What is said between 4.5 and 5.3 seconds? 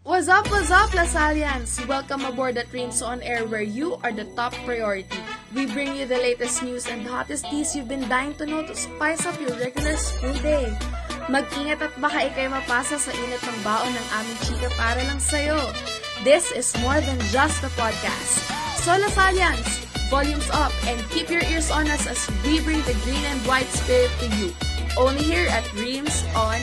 priority.